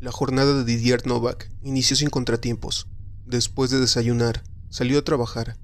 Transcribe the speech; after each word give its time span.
La 0.00 0.12
jornada 0.12 0.54
de 0.54 0.64
Didier 0.64 1.06
Novak 1.06 1.52
inició 1.62 1.94
sin 1.94 2.08
contratiempos. 2.08 2.88
Después 3.26 3.70
de 3.70 3.78
desayunar, 3.78 4.42
salió 4.70 4.98
a 4.98 5.04
trabajar. 5.04 5.58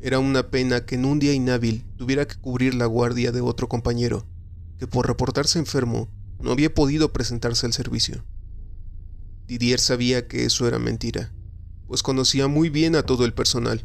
Era 0.00 0.18
una 0.20 0.48
pena 0.48 0.86
que 0.86 0.94
en 0.94 1.04
un 1.04 1.18
día 1.18 1.34
inhábil 1.34 1.84
tuviera 1.98 2.26
que 2.26 2.36
cubrir 2.36 2.74
la 2.74 2.86
guardia 2.86 3.30
de 3.30 3.42
otro 3.42 3.68
compañero, 3.68 4.26
que 4.78 4.86
por 4.86 5.06
reportarse 5.06 5.58
enfermo 5.58 6.08
no 6.40 6.50
había 6.50 6.72
podido 6.72 7.12
presentarse 7.12 7.66
al 7.66 7.74
servicio. 7.74 8.24
Didier 9.46 9.78
sabía 9.78 10.28
que 10.28 10.46
eso 10.46 10.66
era 10.66 10.78
mentira, 10.78 11.34
pues 11.86 12.02
conocía 12.02 12.48
muy 12.48 12.70
bien 12.70 12.96
a 12.96 13.02
todo 13.02 13.26
el 13.26 13.34
personal, 13.34 13.84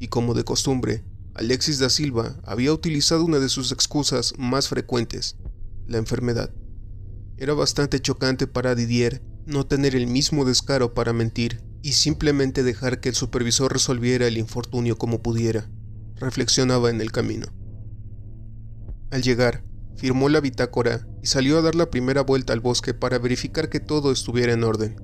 y 0.00 0.08
como 0.08 0.34
de 0.34 0.42
costumbre, 0.42 1.04
Alexis 1.34 1.78
da 1.78 1.88
Silva 1.88 2.34
había 2.42 2.72
utilizado 2.72 3.24
una 3.24 3.38
de 3.38 3.48
sus 3.48 3.70
excusas 3.70 4.34
más 4.38 4.66
frecuentes, 4.66 5.36
la 5.86 5.98
enfermedad. 5.98 6.52
Era 7.36 7.54
bastante 7.54 8.00
chocante 8.00 8.48
para 8.48 8.74
Didier 8.74 9.22
no 9.46 9.64
tener 9.64 9.94
el 9.94 10.08
mismo 10.08 10.44
descaro 10.44 10.92
para 10.92 11.12
mentir 11.12 11.62
y 11.82 11.92
simplemente 11.92 12.64
dejar 12.64 13.00
que 13.00 13.08
el 13.08 13.14
supervisor 13.14 13.72
resolviera 13.72 14.26
el 14.26 14.38
infortunio 14.38 14.98
como 14.98 15.22
pudiera, 15.22 15.70
reflexionaba 16.16 16.90
en 16.90 17.00
el 17.00 17.12
camino. 17.12 17.46
Al 19.10 19.22
llegar, 19.22 19.64
firmó 19.94 20.28
la 20.28 20.40
bitácora 20.40 21.06
y 21.22 21.28
salió 21.28 21.58
a 21.58 21.62
dar 21.62 21.76
la 21.76 21.90
primera 21.90 22.22
vuelta 22.22 22.52
al 22.52 22.60
bosque 22.60 22.92
para 22.92 23.18
verificar 23.18 23.68
que 23.68 23.78
todo 23.78 24.10
estuviera 24.10 24.52
en 24.52 24.64
orden. 24.64 24.96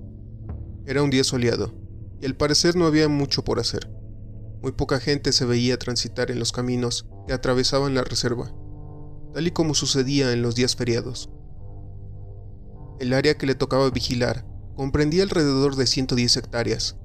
Era 0.84 1.04
un 1.04 1.10
día 1.10 1.22
soleado, 1.22 1.72
y 2.20 2.26
al 2.26 2.36
parecer 2.36 2.74
no 2.74 2.86
había 2.86 3.08
mucho 3.08 3.44
por 3.44 3.60
hacer. 3.60 3.88
Muy 4.60 4.72
poca 4.72 4.98
gente 4.98 5.32
se 5.32 5.44
veía 5.44 5.78
transitar 5.78 6.32
en 6.32 6.40
los 6.40 6.50
caminos 6.50 7.06
que 7.28 7.32
atravesaban 7.32 7.94
la 7.94 8.02
reserva, 8.02 8.52
tal 9.32 9.46
y 9.46 9.52
como 9.52 9.74
sucedía 9.74 10.32
en 10.32 10.42
los 10.42 10.56
días 10.56 10.74
feriados. 10.74 11.30
El 13.02 13.14
área 13.14 13.36
que 13.36 13.46
le 13.46 13.56
tocaba 13.56 13.90
vigilar 13.90 14.46
comprendía 14.76 15.24
alrededor 15.24 15.74
de 15.74 15.88
110 15.88 16.36
hectáreas. 16.36 16.98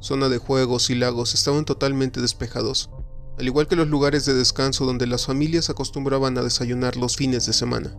Zona 0.00 0.28
de 0.28 0.38
juegos 0.38 0.90
y 0.90 0.96
lagos 0.96 1.34
estaban 1.34 1.64
totalmente 1.64 2.20
despejados, 2.20 2.90
al 3.38 3.46
igual 3.46 3.68
que 3.68 3.76
los 3.76 3.86
lugares 3.86 4.24
de 4.24 4.34
descanso 4.34 4.86
donde 4.86 5.06
las 5.06 5.26
familias 5.26 5.70
acostumbraban 5.70 6.36
a 6.36 6.42
desayunar 6.42 6.96
los 6.96 7.16
fines 7.16 7.46
de 7.46 7.52
semana. 7.52 7.96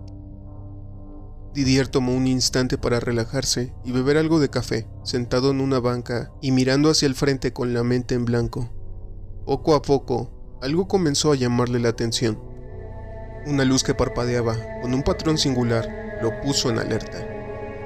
Didier 1.54 1.88
tomó 1.88 2.14
un 2.14 2.28
instante 2.28 2.78
para 2.78 3.00
relajarse 3.00 3.74
y 3.86 3.94
beber 3.94 4.18
algo 4.18 4.42
de 4.42 4.50
café, 4.50 4.90
sentado 5.06 5.52
en 5.52 5.62
una 5.62 5.80
banca 5.80 6.34
y 6.42 6.52
mirando 6.52 6.90
hacia 6.90 7.06
el 7.06 7.16
frente 7.16 7.54
con 7.54 7.74
la 7.74 7.86
mente 7.86 8.14
en 8.14 8.26
blanco. 8.26 8.74
Poco 9.46 9.76
a 9.76 9.82
poco, 9.82 10.60
algo 10.62 10.90
comenzó 10.90 11.32
a 11.32 11.38
llamarle 11.38 11.80
la 11.80 11.88
atención. 11.88 12.38
Una 13.46 13.64
luz 13.64 13.86
que 13.86 13.96
parpadeaba, 13.96 14.58
con 14.82 14.94
un 14.94 15.04
patrón 15.04 15.38
singular, 15.38 16.02
lo 16.22 16.40
puso 16.42 16.70
en 16.70 16.80
alerta. 16.80 17.18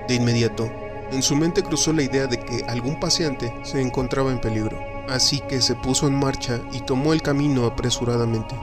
De 0.08 0.16
inmediato, 0.16 0.72
en 1.12 1.22
su 1.22 1.36
mente 1.36 1.64
cruzó 1.64 1.94
la 1.94 2.04
idea 2.04 2.28
de 2.28 2.40
que 2.40 2.64
algún 2.68 3.00
paseante 3.00 3.54
se 3.64 3.82
encontraba 3.82 4.32
en 4.32 4.42
peligro, 4.42 4.80
así 5.08 5.40
que 5.48 5.62
se 5.62 5.76
puso 5.76 6.08
en 6.08 6.16
marcha 6.16 6.60
y 6.72 6.82
tomó 6.82 7.14
el 7.14 7.22
camino 7.22 7.66
apresuradamente. 7.66 8.56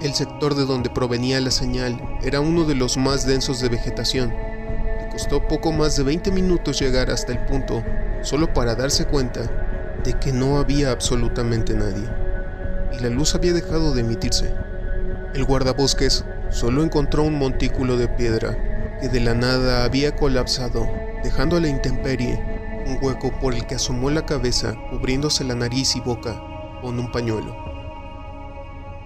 El 0.00 0.14
sector 0.14 0.54
de 0.54 0.64
donde 0.64 0.88
provenía 0.88 1.40
la 1.40 1.50
señal 1.50 2.00
era 2.22 2.40
uno 2.40 2.64
de 2.64 2.74
los 2.74 2.96
más 2.96 3.26
densos 3.26 3.60
de 3.60 3.68
vegetación. 3.68 4.30
Le 4.30 5.08
costó 5.10 5.46
poco 5.46 5.72
más 5.72 5.96
de 5.96 6.04
20 6.04 6.30
minutos 6.32 6.78
llegar 6.80 7.10
hasta 7.10 7.32
el 7.32 7.44
punto 7.44 7.84
solo 8.22 8.52
para 8.52 8.74
darse 8.74 9.04
cuenta 9.06 9.42
de 10.02 10.14
que 10.18 10.32
no 10.32 10.58
había 10.58 10.90
absolutamente 10.90 11.74
nadie, 11.74 12.08
y 12.92 13.02
la 13.02 13.10
luz 13.10 13.34
había 13.34 13.52
dejado 13.52 13.92
de 13.92 14.00
emitirse. 14.00 14.54
El 15.34 15.44
guardabosques 15.44 16.24
solo 16.50 16.82
encontró 16.82 17.22
un 17.22 17.38
montículo 17.38 17.96
de 17.96 18.08
piedra 18.08 18.98
que 19.00 19.08
de 19.08 19.20
la 19.20 19.34
nada 19.34 19.84
había 19.84 20.16
colapsado 20.16 20.86
dejando 21.22 21.56
a 21.56 21.60
la 21.60 21.68
intemperie 21.68 22.42
un 22.86 22.98
hueco 23.02 23.32
por 23.40 23.54
el 23.54 23.66
que 23.66 23.76
asomó 23.76 24.10
la 24.10 24.26
cabeza 24.26 24.76
cubriéndose 24.90 25.44
la 25.44 25.54
nariz 25.54 25.96
y 25.96 26.00
boca 26.00 26.42
con 26.80 26.98
un 26.98 27.12
pañuelo. 27.12 27.54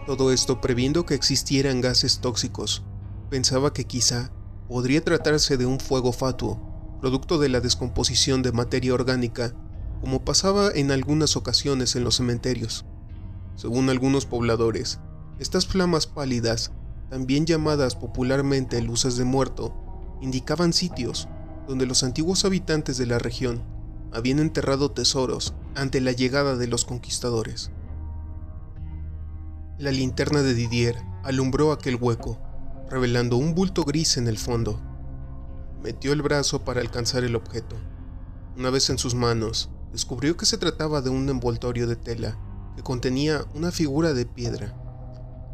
Todo 0.06 0.32
esto 0.32 0.60
previendo 0.60 1.06
que 1.06 1.14
existieran 1.14 1.80
gases 1.80 2.20
tóxicos. 2.20 2.82
Pensaba 3.30 3.72
que 3.72 3.84
quizá 3.84 4.30
podría 4.68 5.02
tratarse 5.02 5.56
de 5.56 5.66
un 5.66 5.80
fuego 5.80 6.12
fatuo, 6.12 6.98
producto 7.00 7.38
de 7.38 7.48
la 7.48 7.60
descomposición 7.60 8.42
de 8.42 8.52
materia 8.52 8.94
orgánica, 8.94 9.54
como 10.00 10.24
pasaba 10.24 10.70
en 10.74 10.90
algunas 10.90 11.36
ocasiones 11.36 11.96
en 11.96 12.04
los 12.04 12.16
cementerios. 12.16 12.84
Según 13.56 13.88
algunos 13.88 14.26
pobladores, 14.26 15.00
estas 15.38 15.66
flamas 15.66 16.06
pálidas, 16.06 16.72
también 17.14 17.46
llamadas 17.46 17.94
popularmente 17.94 18.82
luces 18.82 19.16
de 19.16 19.22
muerto, 19.22 19.72
indicaban 20.20 20.72
sitios 20.72 21.28
donde 21.68 21.86
los 21.86 22.02
antiguos 22.02 22.44
habitantes 22.44 22.98
de 22.98 23.06
la 23.06 23.20
región 23.20 23.62
habían 24.12 24.40
enterrado 24.40 24.90
tesoros 24.90 25.54
ante 25.76 26.00
la 26.00 26.10
llegada 26.10 26.56
de 26.56 26.66
los 26.66 26.84
conquistadores. 26.84 27.70
La 29.78 29.92
linterna 29.92 30.42
de 30.42 30.54
Didier 30.54 30.96
alumbró 31.22 31.70
aquel 31.70 31.94
hueco, 31.94 32.40
revelando 32.90 33.36
un 33.36 33.54
bulto 33.54 33.84
gris 33.84 34.16
en 34.16 34.26
el 34.26 34.36
fondo. 34.36 34.80
Metió 35.84 36.12
el 36.12 36.20
brazo 36.20 36.64
para 36.64 36.80
alcanzar 36.80 37.22
el 37.22 37.36
objeto. 37.36 37.76
Una 38.56 38.70
vez 38.70 38.90
en 38.90 38.98
sus 38.98 39.14
manos, 39.14 39.70
descubrió 39.92 40.36
que 40.36 40.46
se 40.46 40.58
trataba 40.58 41.00
de 41.00 41.10
un 41.10 41.28
envoltorio 41.28 41.86
de 41.86 41.94
tela 41.94 42.36
que 42.74 42.82
contenía 42.82 43.44
una 43.54 43.70
figura 43.70 44.14
de 44.14 44.26
piedra. 44.26 44.83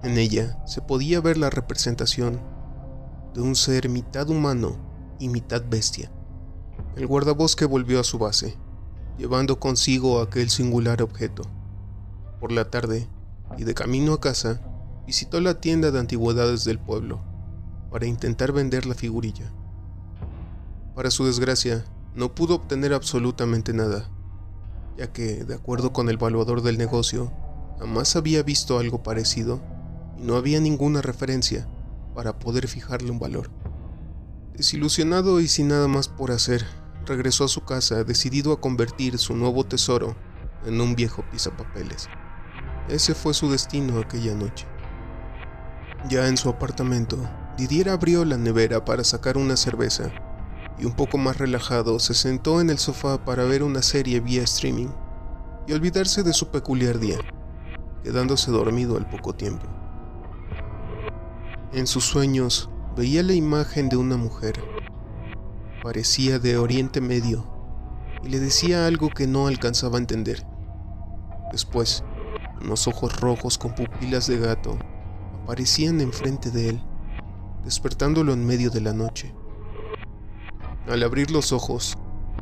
En 0.03 0.17
ella 0.17 0.59
se 0.67 0.81
podía 0.81 1.21
ver 1.21 1.37
la 1.37 1.51
representación 1.51 2.41
de 3.35 3.43
un 3.43 3.55
ser 3.55 3.91
mitad 3.91 4.31
humano 4.31 4.79
y 5.19 5.29
mitad 5.29 5.63
bestia. 5.69 6.11
El 6.97 7.07
guardabosque 7.07 7.67
volvió 7.67 8.01
a 8.01 8.05
su 8.05 8.19
base, 8.19 8.57
llevando 9.19 9.61
consigo 9.61 10.23
aquel 10.23 10.49
singular 10.49 11.03
objeto. 11.03 11.43
Por 12.41 12.51
la 12.51 12.71
tarde, 12.71 13.09
y 13.59 13.65
de 13.65 13.75
camino 13.75 14.15
a 14.15 14.21
casa, 14.21 14.63
visitó 15.07 15.39
la 15.41 15.61
tienda 15.61 15.91
de 15.91 15.99
antigüedades 15.99 16.65
del 16.65 16.79
pueblo 16.79 17.21
para 17.91 18.07
intentar 18.07 18.53
vender 18.53 18.87
la 18.87 18.95
figurilla. 18.95 19.53
Para 20.95 21.11
su 21.11 21.27
desgracia, 21.27 21.85
no 22.15 22.35
pudo 22.35 22.55
obtener 22.55 22.95
absolutamente 22.95 23.75
nada, 23.75 24.09
ya 24.97 25.13
que, 25.13 25.45
de 25.45 25.55
acuerdo 25.55 25.93
con 25.93 26.09
el 26.09 26.17
valuador 26.17 26.63
del 26.63 26.79
negocio, 26.79 27.31
jamás 27.79 28.17
había 28.17 28.43
visto 28.43 28.79
algo 28.79 29.03
parecido 29.03 29.61
y 30.21 30.25
no 30.25 30.37
había 30.37 30.61
ninguna 30.61 31.01
referencia 31.01 31.67
para 32.15 32.39
poder 32.39 32.69
fijarle 32.69 33.11
un 33.11 33.19
valor. 33.19 33.51
Desilusionado 34.55 35.41
y 35.41 35.49
sin 35.49 35.69
nada 35.69 35.89
más 35.89 36.09
por 36.09 36.31
hacer, 36.31 36.65
regresó 37.07 37.45
a 37.45 37.49
su 37.49 37.65
casa 37.65 38.05
decidido 38.05 38.53
a 38.53 38.61
convertir 38.61 39.19
su 39.19 39.35
nuevo 39.35 39.65
tesoro 39.65 40.17
en 40.67 40.81
un 40.81 40.95
viejo 40.95 41.25
pisapapeles. 41.31 42.09
Ese 42.89 43.15
fue 43.15 43.33
su 43.33 43.51
destino 43.51 43.99
aquella 43.99 44.35
noche. 44.35 44.67
Ya 46.09 46.29
en 46.29 46.37
su 46.37 46.49
apartamento, 46.49 47.17
Didier 47.57 47.89
abrió 47.89 48.25
la 48.25 48.37
nevera 48.37 48.85
para 48.85 49.05
sacar 49.05 49.39
una 49.39 49.57
cerveza 49.57 50.11
y 50.79 50.87
un 50.87 50.93
poco 50.93 51.19
más 51.19 51.37
relajado 51.39 51.99
se 51.99 52.15
sentó 52.15 52.61
en 52.61 52.71
el 52.71 52.79
sofá 52.79 53.25
para 53.25 53.45
ver 53.45 53.63
una 53.63 53.83
serie 53.83 54.21
vía 54.21 54.43
streaming 54.43 54.89
y 55.67 55.73
olvidarse 55.73 56.23
de 56.23 56.33
su 56.33 56.51
peculiar 56.51 56.99
día, 56.99 57.19
quedándose 58.03 58.51
dormido 58.51 58.97
al 58.97 59.09
poco 59.09 59.35
tiempo. 59.35 59.80
En 61.73 61.87
sus 61.87 62.05
sueños, 62.05 62.69
Veía 62.97 63.23
la 63.23 63.35
imagen 63.35 63.89
de 63.89 63.97
una 63.97 64.17
mujer. 64.17 64.61
Parecía 65.83 66.41
de 66.41 66.59
Oriente 66.59 67.01
Medio 67.01 67.47
y 68.25 68.29
le 68.29 68.41
decía 68.41 68.87
algo 68.87 69.11
que 69.11 69.29
no 69.29 69.47
alcanzaba 69.47 69.97
a 69.97 70.01
entender. 70.01 70.45
Después, 71.53 72.03
unos 72.61 72.89
ojos 72.89 73.21
rojos 73.21 73.59
con 73.59 73.77
pupilas 73.77 74.27
de 74.27 74.39
gato 74.39 74.77
aparecían 75.45 76.01
enfrente 76.01 76.51
de 76.51 76.71
él, 76.71 76.83
despertándolo 77.65 78.33
en 78.33 78.45
medio 78.45 78.71
de 78.71 78.81
la 78.81 78.93
noche. 78.93 79.33
Al 80.89 81.05
abrir 81.05 81.31
los 81.31 81.53
ojos, 81.53 81.97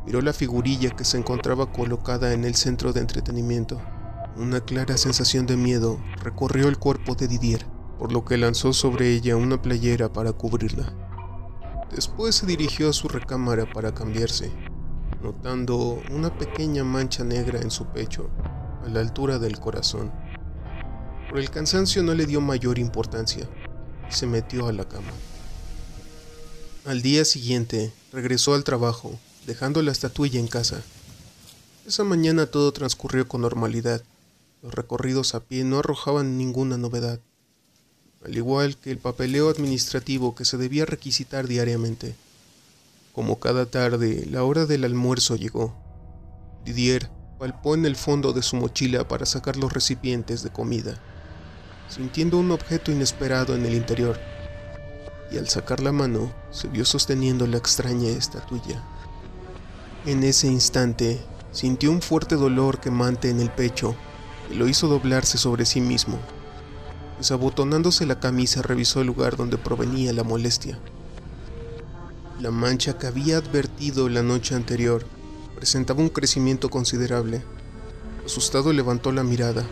miró 0.06 0.23
la 0.23 0.32
figurilla 0.32 0.91
que 0.91 1.05
se 1.05 1.19
encontraba 1.19 1.70
colocada 1.70 2.32
en 2.32 2.44
el 2.44 2.55
centro 2.55 2.94
de 2.94 3.00
entretenimiento. 3.00 3.79
Una 4.37 4.61
clara 4.61 4.97
sensación 4.97 5.44
de 5.44 5.58
miedo 5.58 6.00
recorrió 6.23 6.69
el 6.69 6.79
cuerpo 6.79 7.14
de 7.14 7.29
Didier 7.29 7.78
por 7.99 8.12
lo 8.12 8.25
que 8.25 8.37
lanzó 8.37 8.73
sobre 8.73 9.12
ella 9.12 9.37
una 9.37 9.61
playera 9.61 10.12
para 10.12 10.33
cubrirla. 10.33 10.93
Después 11.95 12.37
se 12.37 12.47
dirigió 12.47 12.91
a 12.91 12.93
su 12.93 13.09
recámara 13.09 13.71
para 13.73 13.93
cambiarse, 13.93 14.53
notando 15.23 16.00
una 16.12 16.37
pequeña 16.37 16.85
mancha 16.85 17.25
negra 17.25 17.61
en 17.61 17.71
su 17.71 17.87
pecho, 17.87 18.31
a 18.87 18.89
la 18.89 19.00
altura 19.00 19.39
del 19.39 19.59
corazón. 19.59 20.12
Por 21.29 21.41
el 21.41 21.50
cansancio 21.50 22.03
no 22.03 22.15
le 22.15 22.27
dio 22.27 22.41
mayor 22.41 22.79
importancia 22.79 23.49
y 24.09 24.12
se 24.12 24.27
metió 24.27 24.69
a 24.69 24.73
la 24.73 24.87
cama. 24.87 25.12
Al 26.85 27.03
día 27.03 27.25
siguiente, 27.25 27.93
regresó 28.12 28.55
al 28.55 28.65
trabajo, 28.65 29.19
dejando 29.47 29.83
la 29.83 29.93
estatuilla 29.93 30.39
en 30.39 30.47
casa. 30.47 30.83
Esa 31.87 32.05
mañana 32.05 32.47
todo 32.47 32.73
transcurrió 32.73 33.27
con 33.27 33.41
normalidad. 33.41 34.03
Los 34.62 34.75
recorridos 34.75 35.35
a 35.35 35.41
pie 35.41 35.65
no 35.65 35.79
arrojaban 35.79 36.39
ninguna 36.39 36.77
novedad 36.79 37.21
al 38.25 38.37
igual 38.37 38.76
que 38.76 38.91
el 38.91 38.99
papeleo 38.99 39.49
administrativo 39.49 40.35
que 40.35 40.44
se 40.44 40.56
debía 40.56 40.85
requisitar 40.85 41.47
diariamente. 41.47 42.15
Como 43.12 43.38
cada 43.38 43.67
tarde, 43.67 44.26
la 44.31 44.44
hora 44.44 44.67
del 44.67 44.85
almuerzo 44.85 45.37
llegó. 45.37 45.75
Didier 46.65 47.11
palpó 47.38 47.75
en 47.75 47.87
el 47.87 47.97
fondo 47.97 48.32
de 48.32 48.43
su 48.43 48.56
mochila 48.56 49.06
para 49.06 49.26
sacar 49.26 49.56
los 49.56 49.73
recipientes 49.73 50.43
de 50.43 50.50
comida, 50.50 51.00
sintiendo 51.88 52.38
un 52.38 52.50
objeto 52.50 52.91
inesperado 52.91 53.55
en 53.55 53.65
el 53.65 53.75
interior, 53.75 54.19
y 55.31 55.38
al 55.38 55.49
sacar 55.49 55.81
la 55.81 55.93
mano 55.93 56.32
se 56.50 56.69
vio 56.69 56.85
sosteniendo 56.85 57.47
la 57.47 57.59
extraña 57.59 58.09
estatuilla. 58.09 58.82
En 60.06 60.25
ese 60.25 60.49
instante, 60.49 61.20
sintió 61.53 61.91
un 61.91 62.03
fuerte 62.03 62.35
dolor 62.35 62.81
quemante 62.81 63.31
en 63.31 63.41
el 63.41 63.50
pecho 63.50 63.94
y 64.50 64.55
lo 64.55 64.69
hizo 64.69 64.88
doblarse 64.88 65.38
sobre 65.38 65.65
sí 65.65 65.81
mismo. 65.81 66.19
Desabotonándose 67.19 68.06
la 68.06 68.20
camisa 68.20 68.62
revisó 68.62 69.00
el 69.00 69.09
lugar 69.09 69.37
donde 69.37 69.59
provenía 69.59 70.12
la 70.12 70.23
molestia. 70.23 70.79
La 72.41 72.53
mancha 72.53 72.97
que 72.97 73.09
había 73.09 73.38
advertido 73.38 74.09
la 74.09 74.23
noche 74.23 74.55
anterior 74.55 75.05
presentaba 75.56 76.00
un 76.00 76.11
crecimiento 76.11 76.70
considerable. 76.70 77.43
Asustado 78.25 78.73
levantó 78.73 79.11
la 79.11 79.25
mirada 79.25 79.65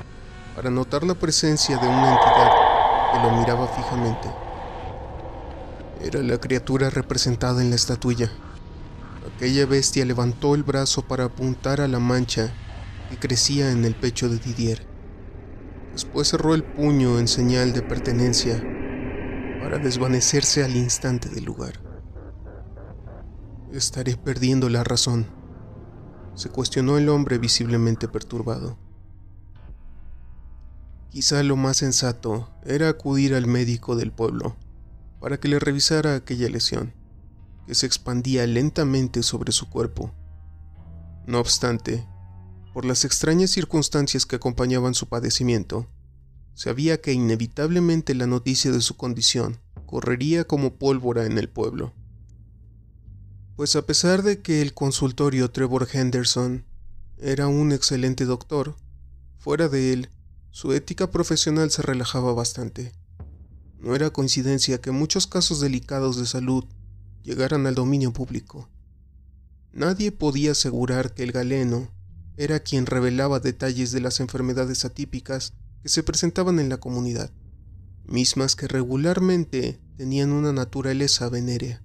para 0.56 0.70
notar 0.70 1.04
la 1.04 1.14
presencia 1.14 1.78
de 1.78 1.86
una 1.86 2.14
entidad 2.14 2.50
que 3.12 3.18
lo 3.20 3.38
miraba 3.38 3.68
fijamente. 3.68 4.28
Era 6.02 6.22
la 6.22 6.40
criatura 6.40 6.90
representada 6.90 7.62
en 7.62 7.70
la 7.70 7.76
estatuilla. 7.76 8.28
Aquella 9.36 9.66
bestia 9.66 10.04
levantó 10.04 10.56
el 10.56 10.64
brazo 10.64 11.02
para 11.02 11.26
apuntar 11.26 11.80
a 11.80 11.86
la 11.86 12.00
mancha 12.00 12.52
que 13.08 13.16
crecía 13.18 13.70
en 13.70 13.84
el 13.84 13.94
pecho 13.94 14.28
de 14.28 14.38
Didier. 14.38 14.95
Después 15.96 16.28
cerró 16.28 16.52
el 16.52 16.62
puño 16.62 17.18
en 17.18 17.26
señal 17.26 17.72
de 17.72 17.80
pertenencia 17.80 18.62
para 19.62 19.78
desvanecerse 19.78 20.62
al 20.62 20.76
instante 20.76 21.30
del 21.30 21.46
lugar. 21.46 21.80
Estaré 23.72 24.14
perdiendo 24.14 24.68
la 24.68 24.84
razón, 24.84 25.26
se 26.34 26.50
cuestionó 26.50 26.98
el 26.98 27.08
hombre 27.08 27.38
visiblemente 27.38 28.08
perturbado. 28.08 28.76
Quizá 31.08 31.42
lo 31.42 31.56
más 31.56 31.78
sensato 31.78 32.50
era 32.66 32.90
acudir 32.90 33.34
al 33.34 33.46
médico 33.46 33.96
del 33.96 34.12
pueblo 34.12 34.54
para 35.18 35.40
que 35.40 35.48
le 35.48 35.58
revisara 35.58 36.14
aquella 36.14 36.50
lesión, 36.50 36.92
que 37.66 37.74
se 37.74 37.86
expandía 37.86 38.46
lentamente 38.46 39.22
sobre 39.22 39.50
su 39.50 39.70
cuerpo. 39.70 40.12
No 41.26 41.40
obstante, 41.40 42.06
por 42.76 42.84
las 42.84 43.06
extrañas 43.06 43.52
circunstancias 43.52 44.26
que 44.26 44.36
acompañaban 44.36 44.92
su 44.92 45.08
padecimiento, 45.08 45.88
sabía 46.52 47.00
que 47.00 47.14
inevitablemente 47.14 48.14
la 48.14 48.26
noticia 48.26 48.70
de 48.70 48.82
su 48.82 48.98
condición 48.98 49.62
correría 49.86 50.44
como 50.44 50.74
pólvora 50.74 51.24
en 51.24 51.38
el 51.38 51.48
pueblo 51.48 51.94
pues 53.56 53.74
a 53.76 53.86
pesar 53.86 54.22
de 54.22 54.42
que 54.42 54.60
el 54.60 54.74
consultorio 54.74 55.50
Trevor 55.50 55.88
Henderson 55.90 56.66
era 57.16 57.48
un 57.48 57.72
excelente 57.72 58.26
doctor, 58.26 58.76
fuera 59.38 59.70
de 59.70 59.94
él, 59.94 60.10
su 60.50 60.74
ética 60.74 61.10
profesional 61.10 61.70
se 61.70 61.80
relajaba 61.80 62.34
bastante. 62.34 62.92
No 63.78 63.94
era 63.96 64.10
coincidencia 64.10 64.82
que 64.82 64.90
muchos 64.90 65.26
casos 65.26 65.60
delicados 65.60 66.18
de 66.18 66.26
salud 66.26 66.66
llegaran 67.22 67.66
al 67.66 67.74
dominio 67.74 68.12
público. 68.12 68.68
Nadie 69.72 70.12
podía 70.12 70.52
asegurar 70.52 71.14
que 71.14 71.22
el 71.22 71.32
galeno 71.32 71.95
era 72.36 72.60
quien 72.60 72.86
revelaba 72.86 73.40
detalles 73.40 73.92
de 73.92 74.00
las 74.00 74.20
enfermedades 74.20 74.84
atípicas 74.84 75.52
que 75.82 75.88
se 75.88 76.02
presentaban 76.02 76.58
en 76.58 76.68
la 76.68 76.78
comunidad, 76.78 77.32
mismas 78.04 78.56
que 78.56 78.68
regularmente 78.68 79.80
tenían 79.96 80.32
una 80.32 80.52
naturaleza 80.52 81.28
venérea. 81.28 81.82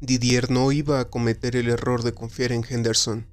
Didier 0.00 0.50
no 0.50 0.72
iba 0.72 0.98
a 0.98 1.10
cometer 1.10 1.56
el 1.56 1.68
error 1.68 2.02
de 2.02 2.14
confiar 2.14 2.52
en 2.52 2.64
Henderson, 2.68 3.26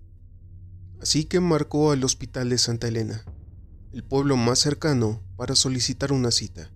así 1.01 1.25
que 1.25 1.39
marcó 1.39 1.91
al 1.91 2.03
hospital 2.03 2.49
de 2.49 2.57
Santa 2.57 2.87
Elena, 2.87 3.23
el 3.93 4.03
pueblo 4.03 4.37
más 4.37 4.59
cercano, 4.59 5.23
para 5.37 5.55
solicitar 5.55 6.11
una 6.11 6.31
cita. 6.31 6.71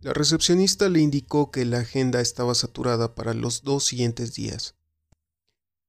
La 0.00 0.12
recepcionista 0.12 0.88
le 0.88 1.00
indicó 1.00 1.50
que 1.50 1.64
la 1.64 1.78
agenda 1.78 2.20
estaba 2.20 2.54
saturada 2.54 3.14
para 3.14 3.34
los 3.34 3.62
dos 3.62 3.84
siguientes 3.84 4.34
días, 4.34 4.76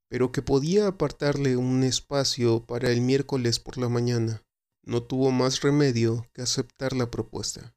pero 0.10 0.32
que 0.32 0.42
podía 0.42 0.88
apartarle 0.88 1.58
un 1.58 1.84
espacio 1.84 2.66
para 2.66 2.92
el 2.92 3.02
miércoles 3.02 3.60
por 3.60 3.78
la 3.78 3.90
mañana. 3.90 4.44
No 4.84 5.04
tuvo 5.04 5.32
más 5.32 5.62
remedio 5.62 6.26
que 6.34 6.42
aceptar 6.42 6.94
la 6.94 7.12
propuesta. 7.12 7.76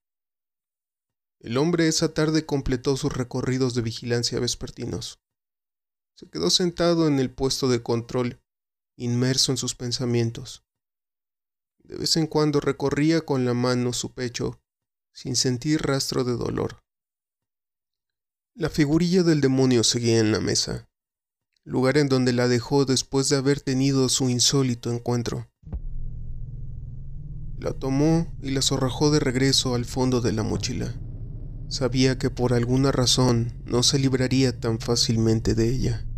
El 1.41 1.56
hombre 1.56 1.88
esa 1.88 2.12
tarde 2.12 2.44
completó 2.44 2.97
sus 2.97 3.12
recorridos 3.12 3.75
de 3.75 3.82
vigilancia 3.82 4.38
vespertinos. 4.38 5.21
Se 6.17 6.29
quedó 6.29 6.50
sentado 6.50 7.09
en 7.09 7.19
el 7.19 7.31
puesto 7.31 7.69
de 7.69 7.82
control, 7.82 8.41
inmerso 8.97 9.50
en 9.50 9.59
sus 9.59 9.75
pensamientos. 9.75 10.65
De 11.82 11.97
vez 11.97 12.17
en 12.17 12.27
cuando 12.27 12.61
recorría 12.61 13.23
con 13.23 13.47
la 13.47 13.55
mano 13.55 13.94
su 13.94 14.12
pecho, 14.12 14.61
sin 15.15 15.35
sentir 15.35 15.81
rastro 15.81 16.25
de 16.25 16.37
dolor. 16.37 16.85
La 18.55 18.69
figurilla 18.69 19.23
del 19.23 19.41
demonio 19.41 19.82
seguía 19.82 20.19
en 20.19 20.31
la 20.31 20.41
mesa, 20.41 20.90
lugar 21.70 21.99
en 21.99 22.08
donde 22.08 22.32
la 22.32 22.49
dejó 22.49 22.84
después 22.84 23.28
de 23.28 23.37
haber 23.37 23.61
tenido 23.61 24.08
su 24.08 24.28
insólito 24.28 24.93
encuentro. 24.93 25.46
La 27.61 27.72
tomó 27.75 28.26
y 28.43 28.50
la 28.50 28.61
zorrajó 28.61 29.12
de 29.12 29.20
regreso 29.20 29.76
al 29.76 29.84
fondo 29.84 30.20
de 30.20 30.32
la 30.32 30.43
mochila. 30.43 30.93
Sabía 31.69 32.19
que 32.19 32.28
por 32.28 32.55
alguna 32.55 32.90
razón 32.90 33.62
no 33.67 33.84
se 33.84 34.00
libraría 34.00 34.58
tan 34.58 34.81
fácilmente 34.81 35.55
de 35.55 35.69
ella. 35.69 36.08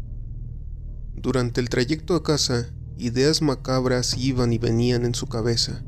Durante 1.14 1.60
el 1.60 1.68
trayecto 1.68 2.14
a 2.14 2.22
casa, 2.22 2.72
ideas 2.96 3.42
macabras 3.42 4.16
iban 4.16 4.54
y 4.54 4.58
venían 4.58 5.04
en 5.04 5.14
su 5.14 5.26
cabeza, 5.26 5.84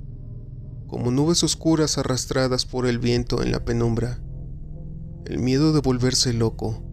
como 0.88 1.11
nubes 1.11 1.43
oscuras 1.43 1.96
arrastradas 1.96 2.66
por 2.66 2.84
el 2.84 2.99
viento 2.99 3.43
en 3.43 3.50
la 3.50 3.64
penumbra. 3.64 4.22
El 5.25 5.38
miedo 5.38 5.72
de 5.72 5.81
volverse 5.81 6.34
loco 6.34 6.84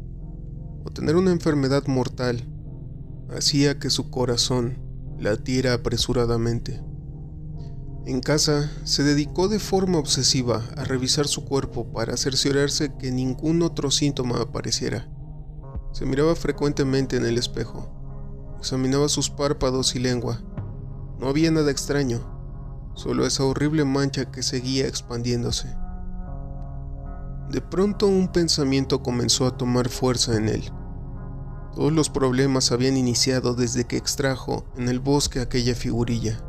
o 0.85 0.89
tener 0.89 1.17
una 1.17 1.31
enfermedad 1.31 1.85
mortal 1.87 2.47
hacía 3.35 3.79
que 3.79 3.89
su 3.89 4.09
corazón 4.09 4.77
latiera 5.19 5.73
apresuradamente. 5.73 6.81
En 8.05 8.19
casa, 8.19 8.71
se 8.83 9.03
dedicó 9.03 9.47
de 9.47 9.59
forma 9.59 9.99
obsesiva 9.99 10.63
a 10.75 10.83
revisar 10.83 11.27
su 11.27 11.45
cuerpo 11.45 11.91
para 11.91 12.17
cerciorarse 12.17 12.95
que 12.97 13.11
ningún 13.11 13.61
otro 13.61 13.91
síntoma 13.91 14.41
apareciera. 14.41 15.07
Se 15.93 16.05
miraba 16.05 16.35
frecuentemente 16.35 17.17
en 17.17 17.25
el 17.25 17.37
espejo. 17.37 18.55
Examinaba 18.57 19.07
sus 19.07 19.29
párpados 19.29 19.95
y 19.95 19.99
lengua. 19.99 20.41
No 21.19 21.27
había 21.27 21.51
nada 21.51 21.69
extraño, 21.69 22.91
solo 22.95 23.27
esa 23.27 23.43
horrible 23.45 23.85
mancha 23.85 24.31
que 24.31 24.41
seguía 24.41 24.87
expandiéndose. 24.87 25.67
De 27.51 27.61
pronto 27.61 28.07
un 28.07 28.31
pensamiento 28.31 29.03
comenzó 29.03 29.45
a 29.45 29.57
tomar 29.57 29.89
fuerza 29.89 30.35
en 30.37 30.49
él. 30.49 30.71
Todos 31.75 31.91
los 31.91 32.09
problemas 32.09 32.71
habían 32.71 32.97
iniciado 32.97 33.53
desde 33.53 33.85
que 33.85 33.97
extrajo 33.97 34.65
en 34.77 34.89
el 34.89 34.99
bosque 34.99 35.39
aquella 35.39 35.75
figurilla 35.75 36.43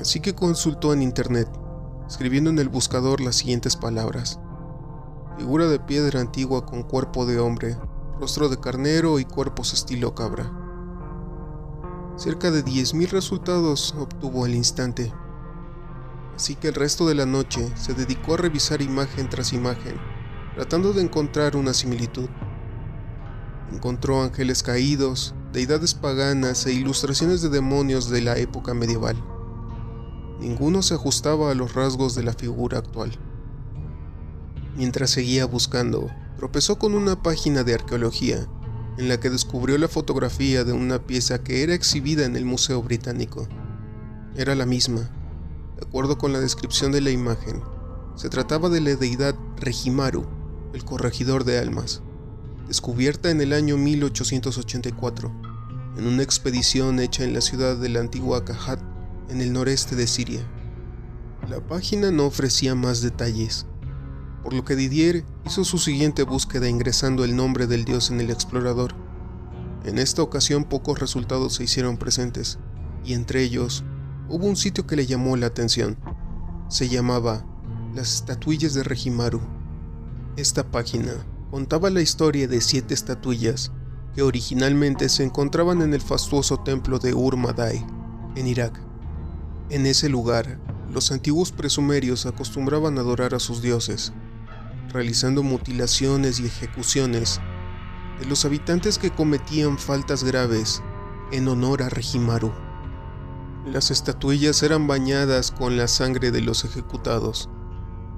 así 0.00 0.20
que 0.20 0.34
consultó 0.34 0.92
en 0.92 1.02
internet, 1.02 1.48
escribiendo 2.08 2.50
en 2.50 2.58
el 2.58 2.68
buscador 2.68 3.20
las 3.20 3.36
siguientes 3.36 3.76
palabras. 3.76 4.38
Figura 5.38 5.66
de 5.66 5.80
piedra 5.80 6.20
antigua 6.20 6.64
con 6.66 6.82
cuerpo 6.82 7.26
de 7.26 7.38
hombre, 7.38 7.76
rostro 8.20 8.48
de 8.48 8.58
carnero 8.58 9.18
y 9.18 9.24
cuerpos 9.24 9.72
estilo 9.72 10.14
cabra. 10.14 10.52
Cerca 12.16 12.50
de 12.50 12.64
10.000 12.64 13.08
resultados 13.08 13.94
obtuvo 13.98 14.44
al 14.44 14.54
instante, 14.54 15.12
así 16.36 16.54
que 16.54 16.68
el 16.68 16.74
resto 16.74 17.06
de 17.06 17.14
la 17.14 17.26
noche 17.26 17.72
se 17.76 17.94
dedicó 17.94 18.34
a 18.34 18.38
revisar 18.38 18.82
imagen 18.82 19.28
tras 19.28 19.52
imagen, 19.52 19.96
tratando 20.54 20.92
de 20.92 21.02
encontrar 21.02 21.56
una 21.56 21.74
similitud. 21.74 22.28
Encontró 23.72 24.22
ángeles 24.22 24.62
caídos, 24.62 25.34
deidades 25.52 25.94
paganas 25.94 26.66
e 26.66 26.72
ilustraciones 26.72 27.42
de 27.42 27.48
demonios 27.48 28.10
de 28.10 28.20
la 28.20 28.36
época 28.36 28.74
medieval. 28.74 29.16
Ninguno 30.40 30.82
se 30.82 30.94
ajustaba 30.94 31.50
a 31.50 31.54
los 31.54 31.74
rasgos 31.74 32.14
de 32.14 32.24
la 32.24 32.32
figura 32.32 32.78
actual. 32.78 33.12
Mientras 34.76 35.10
seguía 35.10 35.46
buscando, 35.46 36.10
tropezó 36.36 36.78
con 36.78 36.94
una 36.94 37.22
página 37.22 37.62
de 37.62 37.74
arqueología 37.74 38.46
en 38.98 39.08
la 39.08 39.18
que 39.18 39.30
descubrió 39.30 39.78
la 39.78 39.88
fotografía 39.88 40.64
de 40.64 40.72
una 40.72 41.04
pieza 41.04 41.42
que 41.42 41.62
era 41.62 41.74
exhibida 41.74 42.24
en 42.24 42.36
el 42.36 42.44
Museo 42.44 42.82
Británico. 42.82 43.48
Era 44.36 44.54
la 44.54 44.66
misma, 44.66 45.10
de 45.76 45.86
acuerdo 45.86 46.18
con 46.18 46.32
la 46.32 46.40
descripción 46.40 46.92
de 46.92 47.00
la 47.00 47.10
imagen. 47.10 47.62
Se 48.14 48.28
trataba 48.28 48.68
de 48.68 48.80
la 48.80 48.94
deidad 48.94 49.34
Regimaru, 49.56 50.26
el 50.72 50.84
corregidor 50.84 51.44
de 51.44 51.58
almas, 51.58 52.02
descubierta 52.66 53.30
en 53.30 53.40
el 53.40 53.52
año 53.52 53.76
1884, 53.76 55.32
en 55.96 56.06
una 56.06 56.22
expedición 56.22 56.98
hecha 57.00 57.24
en 57.24 57.34
la 57.34 57.40
ciudad 57.40 57.76
de 57.76 57.88
la 57.88 58.00
antigua 58.00 58.44
Kahat 58.44 58.80
en 59.28 59.40
el 59.40 59.52
noreste 59.52 59.96
de 59.96 60.06
Siria. 60.06 60.40
La 61.48 61.60
página 61.60 62.10
no 62.10 62.26
ofrecía 62.26 62.74
más 62.74 63.02
detalles, 63.02 63.66
por 64.42 64.54
lo 64.54 64.64
que 64.64 64.76
Didier 64.76 65.24
hizo 65.46 65.64
su 65.64 65.78
siguiente 65.78 66.22
búsqueda 66.22 66.68
ingresando 66.68 67.24
el 67.24 67.36
nombre 67.36 67.66
del 67.66 67.84
dios 67.84 68.10
en 68.10 68.20
el 68.20 68.30
explorador. 68.30 68.94
En 69.84 69.98
esta 69.98 70.22
ocasión 70.22 70.64
pocos 70.64 70.98
resultados 70.98 71.54
se 71.54 71.64
hicieron 71.64 71.96
presentes, 71.96 72.58
y 73.04 73.12
entre 73.12 73.42
ellos 73.42 73.84
hubo 74.28 74.46
un 74.46 74.56
sitio 74.56 74.86
que 74.86 74.96
le 74.96 75.06
llamó 75.06 75.36
la 75.36 75.46
atención. 75.46 75.98
Se 76.68 76.88
llamaba 76.88 77.44
Las 77.94 78.14
Estatuillas 78.14 78.72
de 78.74 78.82
Regimaru. 78.82 79.40
Esta 80.36 80.70
página 80.70 81.12
contaba 81.54 81.88
la 81.88 82.00
historia 82.00 82.48
de 82.48 82.60
siete 82.60 82.94
estatuillas 82.94 83.70
que 84.12 84.22
originalmente 84.22 85.08
se 85.08 85.22
encontraban 85.22 85.82
en 85.82 85.94
el 85.94 86.00
fastuoso 86.00 86.56
templo 86.56 86.98
de 86.98 87.14
Ur-Madai, 87.14 87.86
en 88.34 88.48
Irak. 88.48 88.80
En 89.70 89.86
ese 89.86 90.08
lugar, 90.08 90.58
los 90.92 91.12
antiguos 91.12 91.52
presumerios 91.52 92.26
acostumbraban 92.26 92.98
a 92.98 93.02
adorar 93.02 93.36
a 93.36 93.38
sus 93.38 93.62
dioses, 93.62 94.12
realizando 94.92 95.44
mutilaciones 95.44 96.40
y 96.40 96.46
ejecuciones 96.46 97.40
de 98.18 98.26
los 98.26 98.44
habitantes 98.44 98.98
que 98.98 99.12
cometían 99.12 99.78
faltas 99.78 100.24
graves 100.24 100.82
en 101.30 101.46
honor 101.46 101.84
a 101.84 101.88
Regimaru. 101.88 102.52
Las 103.64 103.92
estatuillas 103.92 104.60
eran 104.64 104.88
bañadas 104.88 105.52
con 105.52 105.76
la 105.76 105.86
sangre 105.86 106.32
de 106.32 106.40
los 106.40 106.64
ejecutados, 106.64 107.48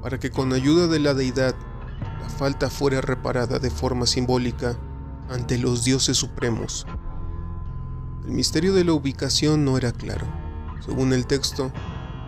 para 0.00 0.18
que 0.18 0.30
con 0.30 0.54
ayuda 0.54 0.86
de 0.86 1.00
la 1.00 1.12
deidad 1.12 1.54
la 2.20 2.28
falta 2.28 2.70
fuera 2.70 3.00
reparada 3.00 3.58
de 3.58 3.70
forma 3.70 4.06
simbólica 4.06 4.76
ante 5.28 5.58
los 5.58 5.84
dioses 5.84 6.16
supremos. 6.16 6.86
El 8.24 8.32
misterio 8.32 8.72
de 8.74 8.84
la 8.84 8.92
ubicación 8.92 9.64
no 9.64 9.76
era 9.76 9.92
claro. 9.92 10.26
Según 10.84 11.12
el 11.12 11.26
texto, 11.26 11.72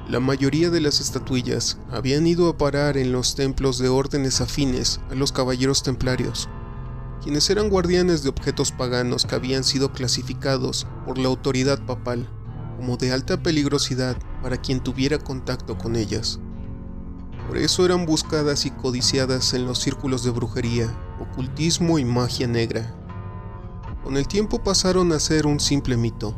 la 0.09 0.21
mayoría 0.21 0.71
de 0.71 0.81
las 0.81 1.01
estatuillas 1.01 1.79
habían 1.91 2.27
ido 2.27 2.49
a 2.49 2.57
parar 2.57 2.97
en 2.97 3.13
los 3.13 3.35
templos 3.35 3.79
de 3.79 3.89
órdenes 3.89 4.41
afines 4.41 5.01
a 5.11 5.15
los 5.15 5.33
caballeros 5.33 5.83
templarios, 5.83 6.49
quienes 7.23 7.51
eran 7.51 7.69
guardianes 7.69 8.23
de 8.23 8.31
objetos 8.31 8.73
paganos 8.73 9.27
que 9.27 9.35
habían 9.35 9.65
sido 9.65 9.93
clasificados 9.93 10.87
por 11.05 11.19
la 11.19 11.29
autoridad 11.29 11.85
papal 11.85 12.27
como 12.79 12.97
de 12.97 13.13
alta 13.13 13.43
peligrosidad 13.43 14.17
para 14.41 14.57
quien 14.57 14.81
tuviera 14.81 15.19
contacto 15.19 15.77
con 15.77 15.97
ellas. 15.97 16.39
Por 17.49 17.57
eso 17.57 17.87
eran 17.87 18.05
buscadas 18.05 18.67
y 18.67 18.71
codiciadas 18.71 19.55
en 19.55 19.65
los 19.65 19.79
círculos 19.79 20.23
de 20.23 20.31
brujería, 20.31 20.95
ocultismo 21.19 21.99
y 21.99 22.05
magia 22.05 22.47
negra. 22.47 22.95
Con 24.05 24.19
el 24.19 24.29
tiempo 24.29 24.63
pasaron 24.63 25.13
a 25.13 25.19
ser 25.19 25.47
un 25.47 25.59
simple 25.59 25.97
mito, 25.97 26.37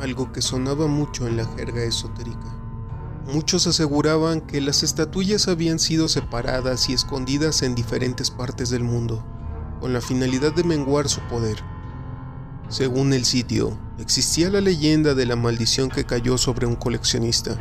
algo 0.00 0.30
que 0.30 0.42
sonaba 0.42 0.88
mucho 0.88 1.26
en 1.26 1.38
la 1.38 1.46
jerga 1.46 1.82
esotérica. 1.84 2.54
Muchos 3.32 3.66
aseguraban 3.66 4.42
que 4.42 4.60
las 4.60 4.82
estatuillas 4.82 5.48
habían 5.48 5.78
sido 5.78 6.06
separadas 6.08 6.90
y 6.90 6.92
escondidas 6.92 7.62
en 7.62 7.74
diferentes 7.74 8.30
partes 8.30 8.68
del 8.68 8.84
mundo, 8.84 9.24
con 9.80 9.94
la 9.94 10.02
finalidad 10.02 10.52
de 10.52 10.64
menguar 10.64 11.08
su 11.08 11.22
poder. 11.22 11.56
Según 12.68 13.14
el 13.14 13.24
sitio, 13.24 13.78
existía 13.98 14.50
la 14.50 14.60
leyenda 14.60 15.14
de 15.14 15.24
la 15.24 15.36
maldición 15.36 15.88
que 15.88 16.04
cayó 16.04 16.36
sobre 16.36 16.66
un 16.66 16.76
coleccionista, 16.76 17.58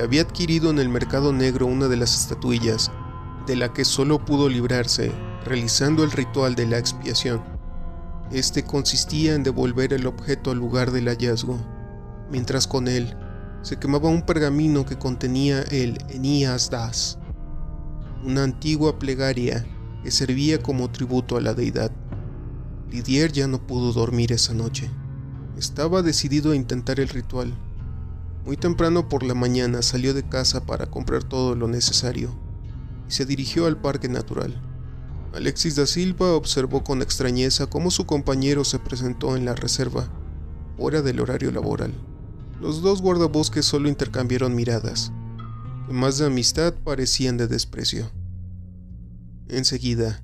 había 0.00 0.22
adquirido 0.22 0.70
en 0.70 0.78
el 0.78 0.88
mercado 0.88 1.32
negro 1.32 1.66
una 1.66 1.88
de 1.88 1.96
las 1.96 2.14
estatuillas, 2.14 2.90
de 3.46 3.56
la 3.56 3.72
que 3.72 3.84
solo 3.84 4.24
pudo 4.24 4.48
librarse 4.48 5.12
realizando 5.44 6.02
el 6.04 6.10
ritual 6.10 6.54
de 6.54 6.66
la 6.66 6.78
expiación. 6.78 7.42
Este 8.32 8.64
consistía 8.64 9.34
en 9.34 9.42
devolver 9.42 9.92
el 9.92 10.06
objeto 10.06 10.50
al 10.50 10.58
lugar 10.58 10.90
del 10.90 11.08
hallazgo, 11.08 11.58
mientras 12.30 12.66
con 12.66 12.88
él 12.88 13.16
se 13.62 13.78
quemaba 13.78 14.08
un 14.08 14.22
pergamino 14.22 14.84
que 14.84 14.98
contenía 14.98 15.62
el 15.62 15.98
Enías 16.08 16.70
Das, 16.70 17.18
una 18.24 18.42
antigua 18.42 18.98
plegaria 18.98 19.64
que 20.02 20.10
servía 20.10 20.62
como 20.62 20.90
tributo 20.90 21.36
a 21.36 21.40
la 21.40 21.54
deidad. 21.54 21.90
Lidier 22.90 23.32
ya 23.32 23.46
no 23.46 23.66
pudo 23.66 23.92
dormir 23.92 24.32
esa 24.32 24.54
noche. 24.54 24.90
Estaba 25.58 26.02
decidido 26.02 26.52
a 26.52 26.56
intentar 26.56 27.00
el 27.00 27.08
ritual, 27.08 27.54
muy 28.44 28.56
temprano 28.56 29.08
por 29.08 29.22
la 29.22 29.34
mañana 29.34 29.82
salió 29.82 30.12
de 30.12 30.28
casa 30.28 30.66
para 30.66 30.86
comprar 30.86 31.24
todo 31.24 31.54
lo 31.54 31.66
necesario 31.66 32.38
y 33.08 33.12
se 33.12 33.24
dirigió 33.24 33.66
al 33.66 33.80
parque 33.80 34.08
natural. 34.08 34.60
Alexis 35.34 35.76
da 35.76 35.86
Silva 35.86 36.32
observó 36.32 36.84
con 36.84 37.02
extrañeza 37.02 37.66
cómo 37.66 37.90
su 37.90 38.06
compañero 38.06 38.64
se 38.64 38.78
presentó 38.78 39.36
en 39.36 39.44
la 39.44 39.54
reserva, 39.54 40.08
fuera 40.76 41.02
del 41.02 41.20
horario 41.20 41.50
laboral. 41.50 41.92
Los 42.60 42.82
dos 42.82 43.02
guardabosques 43.02 43.64
solo 43.64 43.88
intercambiaron 43.88 44.54
miradas, 44.54 45.12
que 45.86 45.92
más 45.92 46.18
de 46.18 46.26
amistad 46.26 46.74
parecían 46.84 47.36
de 47.36 47.48
desprecio. 47.48 48.10
Enseguida, 49.48 50.22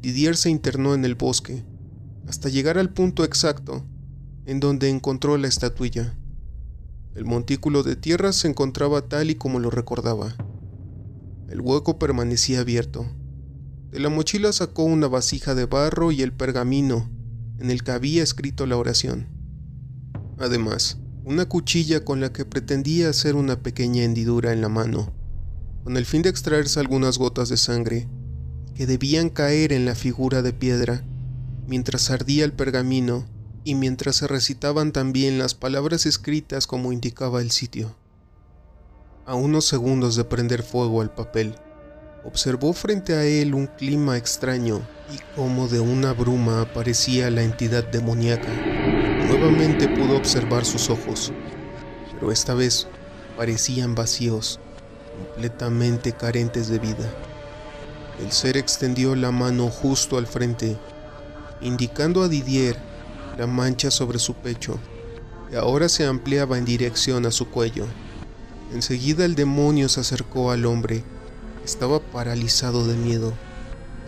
Didier 0.00 0.36
se 0.36 0.50
internó 0.50 0.94
en 0.94 1.04
el 1.04 1.14
bosque, 1.14 1.64
hasta 2.28 2.48
llegar 2.48 2.78
al 2.78 2.92
punto 2.92 3.24
exacto 3.24 3.84
en 4.46 4.60
donde 4.60 4.88
encontró 4.88 5.36
la 5.36 5.48
estatuilla. 5.48 6.16
El 7.14 7.24
montículo 7.24 7.82
de 7.82 7.96
tierra 7.96 8.32
se 8.32 8.48
encontraba 8.48 9.08
tal 9.08 9.30
y 9.30 9.34
como 9.34 9.58
lo 9.58 9.70
recordaba. 9.70 10.36
El 11.48 11.60
hueco 11.60 11.98
permanecía 11.98 12.60
abierto. 12.60 13.06
De 13.90 13.98
la 13.98 14.08
mochila 14.08 14.52
sacó 14.52 14.84
una 14.84 15.08
vasija 15.08 15.56
de 15.56 15.66
barro 15.66 16.12
y 16.12 16.22
el 16.22 16.32
pergamino 16.32 17.10
en 17.58 17.70
el 17.70 17.82
que 17.82 17.90
había 17.90 18.22
escrito 18.22 18.64
la 18.66 18.76
oración. 18.76 19.26
Además, 20.38 20.98
una 21.24 21.46
cuchilla 21.46 22.04
con 22.04 22.20
la 22.20 22.32
que 22.32 22.44
pretendía 22.44 23.10
hacer 23.10 23.34
una 23.34 23.60
pequeña 23.62 24.04
hendidura 24.04 24.52
en 24.52 24.60
la 24.60 24.68
mano, 24.68 25.12
con 25.82 25.96
el 25.96 26.06
fin 26.06 26.22
de 26.22 26.30
extraerse 26.30 26.78
algunas 26.78 27.18
gotas 27.18 27.48
de 27.48 27.56
sangre 27.56 28.08
que 28.74 28.86
debían 28.86 29.28
caer 29.28 29.72
en 29.72 29.84
la 29.84 29.94
figura 29.94 30.42
de 30.42 30.52
piedra 30.52 31.04
mientras 31.66 32.10
ardía 32.10 32.44
el 32.44 32.52
pergamino 32.52 33.26
y 33.64 33.74
mientras 33.74 34.16
se 34.16 34.26
recitaban 34.26 34.92
también 34.92 35.38
las 35.38 35.54
palabras 35.54 36.06
escritas 36.06 36.66
como 36.66 36.92
indicaba 36.92 37.40
el 37.40 37.50
sitio. 37.50 37.94
A 39.26 39.34
unos 39.34 39.66
segundos 39.66 40.16
de 40.16 40.24
prender 40.24 40.62
fuego 40.62 41.02
al 41.02 41.14
papel, 41.14 41.54
observó 42.24 42.72
frente 42.72 43.14
a 43.14 43.24
él 43.24 43.54
un 43.54 43.66
clima 43.66 44.16
extraño 44.16 44.80
y 45.12 45.18
como 45.36 45.68
de 45.68 45.80
una 45.80 46.12
bruma 46.12 46.62
aparecía 46.62 47.30
la 47.30 47.42
entidad 47.42 47.84
demoníaca. 47.84 48.48
Nuevamente 49.28 49.88
pudo 49.88 50.16
observar 50.16 50.64
sus 50.64 50.90
ojos, 50.90 51.32
pero 52.12 52.32
esta 52.32 52.54
vez 52.54 52.88
parecían 53.36 53.94
vacíos, 53.94 54.58
completamente 55.16 56.12
carentes 56.12 56.68
de 56.68 56.78
vida. 56.78 57.08
El 58.20 58.32
ser 58.32 58.56
extendió 58.56 59.14
la 59.14 59.30
mano 59.30 59.68
justo 59.68 60.18
al 60.18 60.26
frente, 60.26 60.76
indicando 61.60 62.22
a 62.22 62.28
Didier 62.28 62.89
la 63.40 63.46
mancha 63.46 63.90
sobre 63.90 64.18
su 64.18 64.34
pecho, 64.34 64.78
y 65.50 65.56
ahora 65.56 65.88
se 65.88 66.04
ampliaba 66.04 66.58
en 66.58 66.66
dirección 66.66 67.24
a 67.24 67.30
su 67.30 67.48
cuello. 67.48 67.86
Enseguida 68.74 69.24
el 69.24 69.34
demonio 69.34 69.88
se 69.88 70.00
acercó 70.00 70.50
al 70.50 70.66
hombre. 70.66 71.02
Estaba 71.64 72.00
paralizado 72.00 72.86
de 72.86 72.98
miedo. 72.98 73.32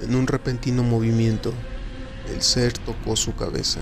En 0.03 0.17
un 0.17 0.27
repentino 0.27 0.83
movimiento, 0.83 1.55
el 2.31 2.43
ser 2.43 2.75
tocó 2.75 3.17
su 3.17 3.35
cabeza. 3.35 3.81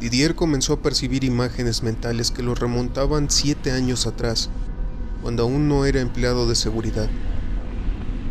Didier 0.00 0.34
comenzó 0.34 0.72
a 0.72 0.80
percibir 0.80 1.22
imágenes 1.22 1.82
mentales 1.82 2.30
que 2.30 2.42
lo 2.42 2.54
remontaban 2.54 3.28
siete 3.28 3.72
años 3.72 4.06
atrás, 4.06 4.48
cuando 5.20 5.42
aún 5.42 5.68
no 5.68 5.84
era 5.84 6.00
empleado 6.00 6.48
de 6.48 6.54
seguridad. 6.54 7.10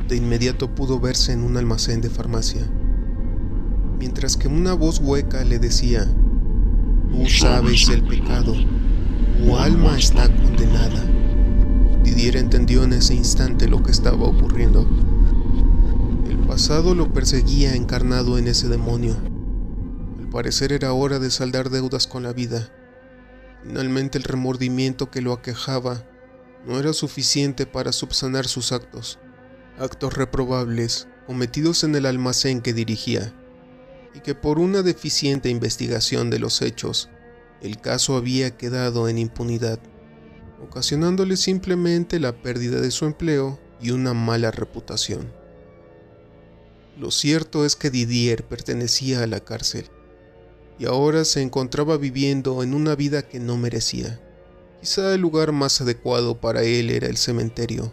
De 0.08 0.16
inmediato 0.16 0.74
pudo 0.74 1.00
verse 1.00 1.34
en 1.34 1.44
un 1.44 1.56
almacén 1.56 2.02
de 2.02 2.10
farmacia 2.10 2.68
mientras 3.98 4.38
que 4.38 4.48
una 4.48 4.74
voz 4.74 5.00
hueca 5.00 5.44
le 5.44 5.60
decía, 5.60 6.08
Tú 7.16 7.30
sabes 7.30 7.88
el 7.90 8.04
pecado, 8.04 8.54
tu 9.38 9.56
alma 9.56 9.98
está 9.98 10.28
condenada. 10.36 11.02
Didier 12.04 12.36
entendió 12.36 12.84
en 12.84 12.94
ese 12.94 13.16
instante 13.16 13.70
lo 13.70 13.82
que 13.82 13.92
estaba 13.92 14.28
ocurriendo. 14.28 14.86
El 16.30 16.38
pasado 16.40 16.94
lo 16.94 17.14
perseguía 17.14 17.74
encarnado 17.76 18.38
en 18.38 18.48
ese 18.48 18.68
demonio. 18.68 19.16
Al 20.20 20.30
parecer 20.30 20.74
era 20.74 20.92
hora 20.92 21.20
de 21.20 21.32
saldar 21.32 21.70
deudas 21.70 22.06
con 22.06 22.24
la 22.24 22.34
vida. 22.34 22.70
Finalmente 23.64 24.18
el 24.18 24.26
remordimiento 24.26 25.10
que 25.10 25.22
lo 25.22 25.32
aquejaba 25.32 26.04
no 26.68 26.80
era 26.80 26.92
suficiente 26.92 27.66
para 27.66 27.94
subsanar 27.94 28.46
sus 28.46 28.72
actos, 28.74 29.20
actos 29.80 30.14
reprobables 30.14 31.08
cometidos 31.28 31.84
en 31.84 31.96
el 31.96 32.06
almacén 32.06 32.62
que 32.62 32.74
dirigía 32.74 33.34
y 34.16 34.22
que 34.22 34.34
por 34.34 34.60
una 34.60 34.82
deficiente 34.82 35.50
investigación 35.50 36.30
de 36.30 36.40
los 36.40 36.62
hechos, 36.62 37.10
el 37.62 37.80
caso 37.80 38.16
había 38.16 38.56
quedado 38.58 39.10
en 39.10 39.18
impunidad, 39.18 39.80
ocasionándole 40.64 41.36
simplemente 41.36 42.20
la 42.20 42.42
pérdida 42.42 42.80
de 42.80 42.92
su 42.92 43.06
empleo 43.06 43.60
y 43.82 43.92
una 43.92 44.14
mala 44.14 44.52
reputación. 44.52 45.32
Lo 46.98 47.12
cierto 47.12 47.66
es 47.66 47.76
que 47.76 47.90
Didier 47.90 48.46
pertenecía 48.46 49.24
a 49.24 49.28
la 49.28 49.42
cárcel 49.42 49.90
y 50.80 50.86
ahora 50.86 51.26
se 51.26 51.42
encontraba 51.42 51.98
viviendo 51.98 52.64
en 52.64 52.74
una 52.74 52.96
vida 52.96 53.22
que 53.22 53.40
no 53.40 53.58
merecía. 53.58 54.22
Quizá 54.80 55.14
el 55.14 55.22
lugar 55.22 55.52
más 55.52 55.82
adecuado 55.82 56.40
para 56.40 56.64
él 56.64 56.90
era 56.90 57.08
el 57.08 57.18
cementerio, 57.18 57.92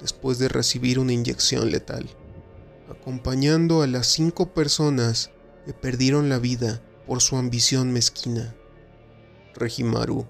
después 0.00 0.38
de 0.38 0.48
recibir 0.48 0.98
una 0.98 1.12
inyección 1.12 1.70
letal, 1.70 2.08
acompañando 2.88 3.82
a 3.82 3.86
las 3.86 4.06
cinco 4.06 4.52
personas 4.52 5.30
perdieron 5.72 6.28
la 6.28 6.38
vida 6.38 6.82
por 7.06 7.20
su 7.20 7.36
ambición 7.36 7.92
mezquina. 7.92 8.54
Regimaru, 9.54 10.26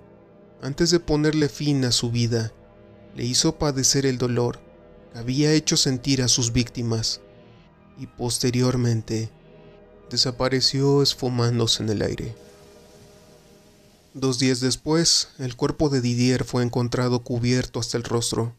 antes 0.62 0.90
de 0.90 1.00
ponerle 1.00 1.48
fin 1.48 1.84
a 1.84 1.92
su 1.92 2.10
vida, 2.10 2.52
le 3.14 3.24
hizo 3.24 3.58
padecer 3.58 4.06
el 4.06 4.18
dolor 4.18 4.60
que 5.12 5.18
había 5.18 5.52
hecho 5.52 5.76
sentir 5.76 6.22
a 6.22 6.28
sus 6.28 6.52
víctimas 6.52 7.20
y 7.98 8.06
posteriormente 8.06 9.30
desapareció 10.10 11.02
esfumándose 11.02 11.82
en 11.82 11.90
el 11.90 12.02
aire. 12.02 12.34
Dos 14.14 14.38
días 14.38 14.60
después, 14.60 15.28
el 15.38 15.54
cuerpo 15.54 15.88
de 15.90 16.00
Didier 16.00 16.44
fue 16.44 16.62
encontrado 16.62 17.20
cubierto 17.20 17.78
hasta 17.78 17.96
el 17.96 18.04
rostro 18.04 18.54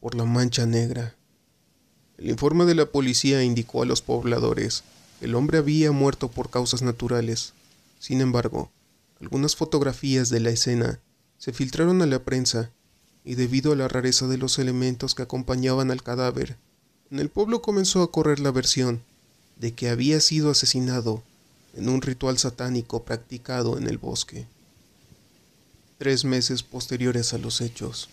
por 0.00 0.14
la 0.14 0.24
mancha 0.24 0.66
negra. 0.66 1.16
El 2.18 2.30
informe 2.30 2.64
de 2.64 2.74
la 2.74 2.86
policía 2.86 3.42
indicó 3.42 3.82
a 3.82 3.86
los 3.86 4.02
pobladores 4.02 4.84
el 5.20 5.34
hombre 5.34 5.58
había 5.58 5.92
muerto 5.92 6.30
por 6.30 6.50
causas 6.50 6.82
naturales. 6.82 7.52
Sin 7.98 8.20
embargo, 8.20 8.70
algunas 9.20 9.56
fotografías 9.56 10.28
de 10.28 10.40
la 10.40 10.50
escena 10.50 11.00
se 11.38 11.52
filtraron 11.52 12.02
a 12.02 12.06
la 12.06 12.20
prensa 12.20 12.70
y 13.24 13.36
debido 13.36 13.72
a 13.72 13.76
la 13.76 13.88
rareza 13.88 14.26
de 14.26 14.38
los 14.38 14.58
elementos 14.58 15.14
que 15.14 15.22
acompañaban 15.22 15.90
al 15.90 16.02
cadáver, 16.02 16.56
en 17.10 17.20
el 17.20 17.30
pueblo 17.30 17.62
comenzó 17.62 18.02
a 18.02 18.10
correr 18.10 18.40
la 18.40 18.50
versión 18.50 19.02
de 19.56 19.72
que 19.72 19.88
había 19.88 20.20
sido 20.20 20.50
asesinado 20.50 21.22
en 21.74 21.88
un 21.88 22.02
ritual 22.02 22.38
satánico 22.38 23.04
practicado 23.04 23.78
en 23.78 23.86
el 23.86 23.98
bosque. 23.98 24.46
Tres 25.98 26.24
meses 26.24 26.62
posteriores 26.62 27.32
a 27.32 27.38
los 27.38 27.60
hechos, 27.60 28.08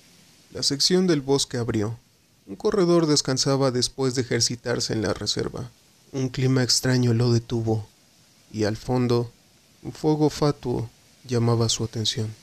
la 0.53 0.63
sección 0.63 1.07
del 1.07 1.21
bosque 1.21 1.57
abrió. 1.57 1.97
Un 2.45 2.55
corredor 2.55 3.07
descansaba 3.07 3.71
después 3.71 4.15
de 4.15 4.21
ejercitarse 4.21 4.93
en 4.93 5.01
la 5.01 5.13
reserva. 5.13 5.71
Un 6.13 6.27
clima 6.27 6.61
extraño 6.61 7.13
lo 7.13 7.31
detuvo, 7.31 7.87
y 8.51 8.65
al 8.65 8.75
fondo, 8.75 9.31
un 9.81 9.93
fuego 9.93 10.29
fatuo 10.29 10.89
llamaba 11.25 11.69
su 11.69 11.85
atención. 11.85 12.40